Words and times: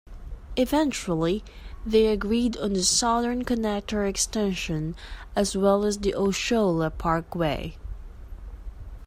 Eventually, 0.55 1.43
they 1.85 2.07
agreed 2.07 2.57
on 2.57 2.73
the 2.73 2.81
Southern 2.81 3.45
Connector 3.45 4.09
Extension, 4.09 4.95
as 5.35 5.55
well 5.55 5.85
as 5.85 5.99
the 5.99 6.15
Osceola 6.15 6.89
Parkway. 6.89 7.77